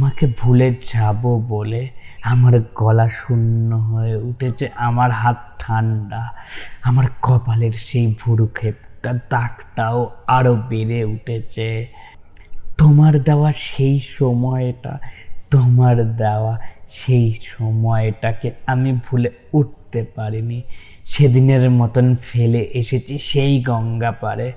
তোমাকে 0.00 0.26
ভুলে 0.38 0.68
যাব 0.92 1.22
বলে 1.48 1.88
আমার 2.22 2.54
গলা 2.74 3.08
শূন্য 3.08 3.70
হয়ে 3.74 4.16
উঠেছে, 4.16 4.66
আমার 4.76 5.10
হাত 5.10 5.38
ঠান্ডা, 5.58 6.22
আমার 6.82 7.06
কপালের 7.22 7.72
সেই 7.72 8.06
ভুরু 8.20 8.46
খেপটা 8.46 9.12
দাগটাও 9.30 9.98
আরও 10.26 10.54
বেড়ে 10.68 11.04
উঠেছে। 11.04 11.68
তোমার 12.78 13.22
দেওয়া 13.22 13.52
সেই 13.52 14.00
সময়টা, 14.00 14.98
তোমার 15.50 15.96
দেওয়া 16.16 16.54
সেই 16.90 17.26
সময়টাকে 17.56 18.48
আমি 18.66 18.90
ভুলে 19.04 19.30
উঠতে 19.52 20.00
পারিনি। 20.16 20.62
সেদিনের 21.04 21.70
মতন 21.70 22.16
ফেলে 22.22 22.62
এসেছি 22.74 23.18
সেই 23.18 23.52
গঙ্গা 23.62 24.12
পারে 24.12 24.52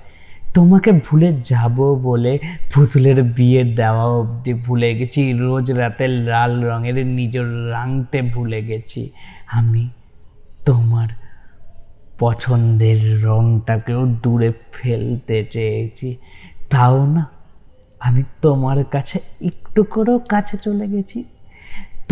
তোমাকে 0.54 0.92
ভুলে 0.92 1.28
যাব 1.44 1.76
বলে 1.94 2.38
পুতুলের 2.74 3.22
বিয়ে 3.22 3.64
দেওয়া 3.64 4.04
অবধি 4.04 4.52
ভুলে 4.54 4.94
গেছি। 4.94 5.32
রোজ 5.32 5.70
রাতে 5.70 6.08
লাল 6.08 6.52
রঙের 6.64 7.06
নিজের 7.06 7.70
রাঙতে 7.70 8.22
ভুলে 8.22 8.62
গেছি। 8.62 9.10
আমি 9.48 9.88
তোমার 10.66 11.08
পছন্দের 12.18 13.22
রংটাকেও 13.22 14.06
দূরে 14.06 14.52
ফেলতে 14.72 15.46
চেয়েছি। 15.52 16.16
তাও 16.70 17.06
না, 17.06 17.26
আমি 18.00 18.22
তোমার 18.42 18.84
কাছে 18.84 19.20
একটু 19.40 19.82
করেও 19.82 20.18
কাছে 20.28 20.56
চলে 20.56 20.86
গেছি। 20.88 21.24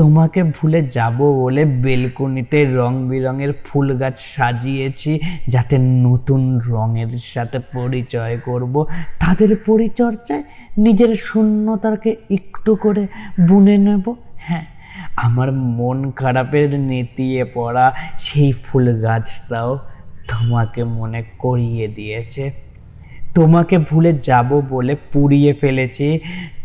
তোমাকে 0.01 0.41
ভুলে 0.57 0.81
যাব 0.97 1.19
বলে 1.43 1.63
বেলকনিতে 1.85 2.59
রং 2.79 2.93
বেরঙের 3.09 3.53
ফুল 3.65 3.87
গাছ 3.97 4.17
সাজিয়েছি, 4.37 5.13
যাতে 5.49 5.77
নতুন 5.79 6.43
রঙের 6.71 7.11
সাথে 7.33 7.59
পরিচয় 7.75 8.37
করব। 8.39 8.75
তাদের 9.21 9.51
পরিচর্যায় 9.67 10.45
নিজের 10.79 11.13
শূন্যতাকে 11.17 12.11
একটু 12.31 12.73
করে 12.77 13.03
বুনে 13.49 13.77
নেব। 13.79 14.05
হ্যাঁ 14.47 14.67
আমার 15.17 15.49
মন 15.53 15.99
খারাপের 16.11 16.71
নেতিয়ে 16.81 17.43
পড়া 17.55 17.87
সেই 18.19 18.51
ফুল 18.65 18.85
গাছটাও 19.03 19.71
তোমাকে 20.31 20.81
মনে 20.99 21.21
করিয়ে 21.39 21.87
দিয়েছে। 21.89 22.45
তোমাকে 23.35 23.77
ভুলে 23.79 24.13
যাব 24.29 24.49
বলে 24.71 24.95
পুড়িয়ে 25.13 25.53
ফেলেছি। 25.53 26.09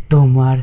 তোমার 0.10 0.58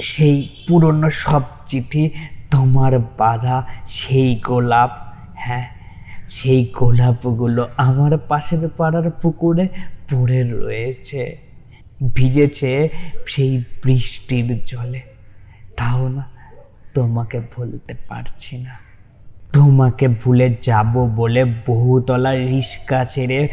সেই 0.00 0.48
পুরনো 0.68 1.10
সব 1.10 1.42
চিঠি, 1.66 2.10
তোমার 2.50 2.98
বাধা, 2.98 3.66
সেই 3.88 4.36
গোলাপ 4.36 4.90
হ্যাঁ 5.34 5.66
সেই 6.30 6.64
গোলাপগুলো 6.74 7.68
আমার 7.76 8.18
পাশের 8.18 8.68
পাড়ার 8.68 9.10
পুকুরে 9.10 9.68
পড়ে 10.10 10.42
রয়েছে, 10.42 11.36
ভিজেছে 12.14 12.88
সেই 13.26 13.64
বৃষ্টির 13.82 14.64
জলে। 14.66 15.00
তাও 15.76 16.08
না, 16.08 16.24
তোমাকে 16.94 17.40
ভুলতে 17.52 17.94
পারছি 18.08 18.58
না। 18.58 18.74
তোমাকে 19.52 20.08
ভুলে 20.08 20.56
যাব 20.62 21.06
বলে 21.06 21.44
বহুতলা 21.44 22.32
রিস্কা 22.34 23.04
ছেড়ে 23.04 23.48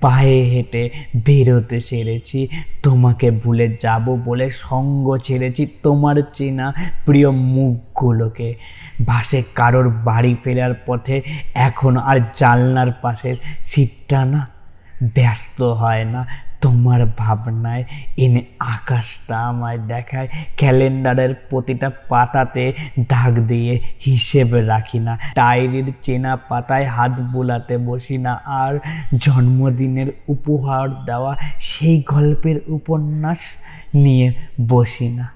পায়ে 0.00 0.40
হেঁটে 0.42 0.90
বেরোতে 1.26 1.80
সেরেছি। 1.80 2.48
তোমাকে 2.82 3.30
ভুলে 3.30 3.76
যাব 3.80 4.04
বলে 4.24 4.50
সঙ্গ 4.50 5.06
ছেড়েছি 5.16 5.66
তোমার 5.82 6.16
চেনা 6.34 6.66
প্রিয় 7.06 7.30
মুখগুলোকে। 7.30 8.54
বাসে 9.00 9.42
কারোর 9.54 9.88
বাড়ি 9.88 10.36
ফেরার 10.44 10.74
পথে 10.86 11.22
এখন 11.54 11.96
আর 11.96 12.16
জানলার 12.36 12.90
পাশের 13.02 13.36
সিটটা 13.62 14.24
না 14.24 14.59
ব্যস্ত 15.02 15.62
হয় 15.62 16.04
না। 16.04 16.26
তোমার 16.60 17.06
ভাবনায় 17.18 17.84
এনে 18.16 18.44
আকাশটা 18.58 19.40
আমায় 19.40 19.78
দেখায়। 19.78 20.28
ক্যালেন্ডারের 20.56 21.34
প্রতিটা 21.34 21.90
পাতাতে 22.08 22.72
দাগ 23.08 23.38
দিয়ে 23.38 23.80
হিসেবে 24.06 24.62
রাখি 24.62 24.98
না। 24.98 25.18
ডায়েরির 25.34 25.92
চেনা 26.02 26.36
পাতায় 26.36 26.86
হাত 26.86 27.20
বোলাতে 27.20 27.78
বসি 27.78 28.18
না। 28.18 28.40
আর 28.44 28.78
জন্মদিনের 29.16 30.06
উপহার 30.28 31.04
দেওয়া 31.04 31.36
সেই 31.60 32.02
গল্পের 32.06 32.60
উপন্যাস 32.66 33.38
নিয়ে 33.94 34.34
বসি 34.68 35.08
না। 35.08 35.28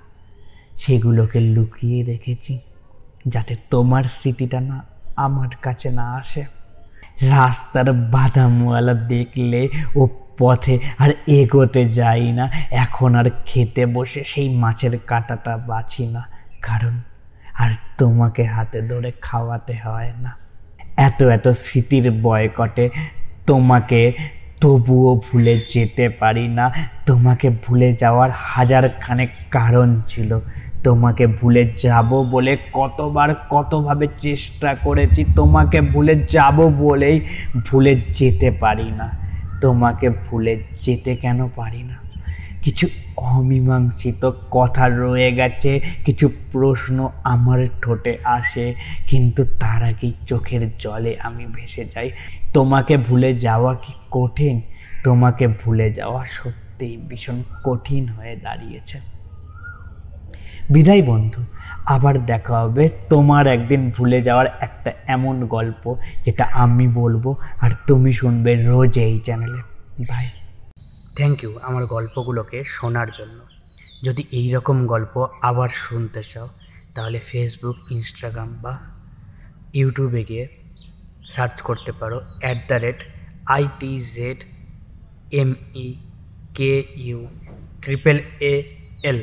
সেগুলোকে 0.78 1.40
লুকিয়ে 1.40 2.04
রেখেছি 2.04 2.58
যাতে 3.28 3.56
তোমার 3.70 4.04
স্মৃতিটা 4.04 4.60
না 4.60 4.84
আমার 5.16 5.48
কাছে 5.62 5.90
না 5.90 6.14
আসে। 6.14 6.44
রাস্তার 7.20 7.92
বাদামওয়ালা 7.92 8.94
দেখলে 8.94 9.68
ও 9.96 10.08
পথে 10.38 10.78
আর 10.98 11.10
এগোতে 11.26 11.88
যাই 11.88 12.32
না। 12.32 12.50
এখন 12.70 13.14
আর 13.14 13.30
খেতে 13.46 13.86
বসে 13.86 14.24
সেই 14.26 14.56
মাছের 14.56 14.98
কাঁটাটা 14.98 15.56
বাছি 15.56 16.06
না। 16.06 16.28
কারণ 16.62 17.00
আর 17.54 17.70
তোমাকে 17.98 18.44
হাতে 18.44 18.82
ধরে 18.82 19.12
খাওয়াতে 19.20 19.74
হয় 19.84 20.12
না। 20.18 20.36
এত 20.96 21.22
এত 21.22 21.48
স্মৃতির 21.48 22.10
বয়কটে 22.22 22.90
তোমাকে 23.46 24.12
তবুও 24.60 25.20
ভুলে 25.32 25.60
যেতে 25.70 26.08
পারি 26.08 26.48
না। 26.48 26.72
তোমাকে 27.06 27.50
ভুলে 27.50 27.96
যাওয়ার 28.00 28.30
হাজার 28.34 28.88
খানেক 28.88 29.30
কারণ 29.50 30.00
ছিল। 30.06 30.40
তোমাকে 30.84 31.26
ভুলে 31.26 31.72
যাব 31.76 32.22
বলে 32.22 32.56
কতবার 32.72 33.34
কতভাবে 33.50 34.06
চেষ্টা 34.18 34.74
করেছি, 34.74 35.24
তোমাকে 35.36 35.80
ভুলে 35.80 36.14
যাব 36.28 36.56
বলেই 36.68 37.20
ভুলে 37.66 38.00
যেতে 38.10 38.50
পারি 38.50 38.90
না। 38.90 39.08
তোমাকে 39.60 40.10
ভুলে 40.10 40.62
যেতে 40.82 41.16
কেন 41.16 41.48
পারি 41.56 41.82
না? 41.82 41.96
কিছু 42.62 42.88
অমীমাংসিত 43.16 44.30
কথা 44.50 44.88
রয়ে 44.88 45.32
গেছে, 45.32 45.80
কিছু 46.04 46.28
প্রশ্ন 46.52 47.08
আমার 47.24 47.66
ঠোঁটে 47.82 48.18
আসে, 48.24 48.74
কিন্তু 49.06 49.44
তার 49.44 49.82
আগেই 49.84 50.12
চোখের 50.26 50.70
জলে 50.78 51.16
আমি 51.22 51.46
ভেসে 51.46 51.84
যাই। 51.94 52.10
তোমাকে 52.52 52.96
ভুলে 52.96 53.30
যাওয়া 53.38 53.74
কি 53.74 53.92
কঠিন? 54.10 54.60
তোমাকে 55.04 55.48
ভুলে 55.48 55.92
যাওয়া 55.92 56.24
সত্যিই 56.24 56.96
ভীষণ 57.08 57.42
কঠিন 57.64 58.08
হয়ে 58.08 58.36
দাঁড়িয়েছে। 58.36 59.13
বিদায় 60.70 61.02
বন্ধু, 61.02 61.44
আবার 61.84 62.26
দেখা 62.26 62.60
হবে 62.60 62.88
তোমার 63.08 63.46
একদিন 63.46 63.90
ভুলে 63.90 64.22
যাওয়ার 64.22 64.46
একটা 64.60 64.92
এমন 65.06 65.46
গল্প 65.46 65.96
যেটা 66.24 66.44
আমি 66.44 66.88
বলব 66.88 67.34
আর 67.60 67.70
তুমি 67.86 68.12
শুনবে 68.12 68.62
রোজ 68.62 68.98
এই 68.98 69.18
চ্যানেলে। 69.18 69.60
বাই 70.08 70.26
থ্যাংক 71.16 71.44
ইউ 71.44 71.58
আমার 71.62 71.86
গল্পগুলোকে 71.86 72.64
শোনার 72.64 73.08
জন্য। 73.10 73.38
যদি 74.02 74.24
এই 74.32 74.52
রকম 74.52 74.86
গল্প 74.86 75.26
আবার 75.42 75.68
শুনতে 75.68 76.22
চাও, 76.22 76.48
তাহলে 76.94 77.18
ফেসবুক 77.18 77.76
ইনস্টাগ্রাম 77.90 78.48
বা 78.62 78.78
ইউটিউবে 79.74 80.24
গিয়ে 80.24 80.48
সার্চ 81.28 81.62
করতে 81.62 81.92
পারো 81.92 82.20
at 82.40 82.56
the 82.68 82.74
rate 82.74 83.04
I 83.48 83.68
T 83.80 83.98
Z 83.98 84.44
M 85.32 85.54
E 85.74 85.94
K 86.54 86.84
U 86.96 87.26
triple 87.82 88.18
A 88.40 88.62
L 89.02 89.22